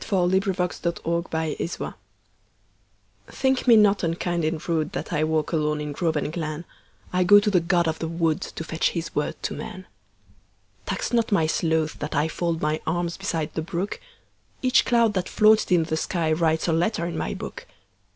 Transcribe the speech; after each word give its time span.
The 0.01 0.07
Apology 0.07 1.67
THINK 3.29 3.67
me 3.67 3.75
not 3.75 4.01
unkind 4.03 4.43
and 4.43 4.59
rudeThat 4.59 5.13
I 5.13 5.23
walk 5.23 5.51
alone 5.51 5.79
in 5.79 5.91
grove 5.91 6.15
and 6.15 6.33
glen;I 6.33 7.23
go 7.23 7.39
to 7.39 7.51
the 7.51 7.59
god 7.59 7.87
of 7.87 7.99
the 7.99 8.07
woodTo 8.07 8.65
fetch 8.65 8.89
his 8.89 9.13
word 9.13 9.35
to 9.43 9.53
men. 9.53 9.85
Tax 10.87 11.13
not 11.13 11.31
my 11.31 11.45
sloth 11.45 11.99
that 11.99 12.13
IFold 12.13 12.61
my 12.61 12.81
arms 12.87 13.15
beside 13.15 13.53
the 13.53 13.61
brook; 13.61 13.99
Each 14.63 14.85
cloud 14.85 15.13
that 15.13 15.29
floated 15.29 15.71
in 15.71 15.83
the 15.83 15.93
skyWrites 15.95 16.67
a 16.67 16.73
letter 16.73 17.05
in 17.05 17.15
my 17.15 17.35
book. 17.35 17.67